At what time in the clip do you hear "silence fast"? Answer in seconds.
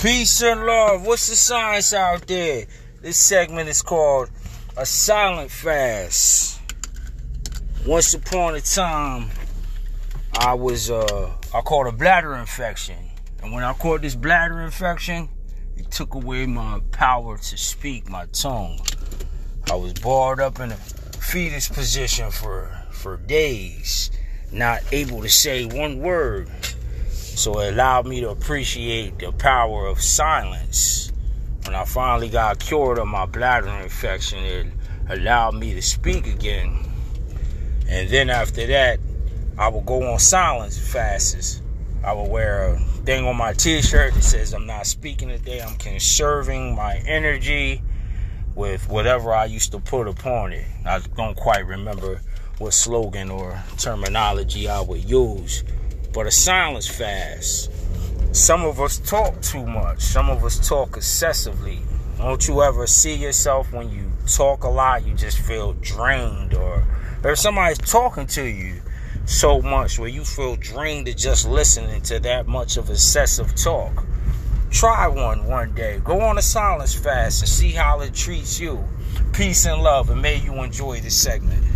56.32-57.70, 76.42-77.42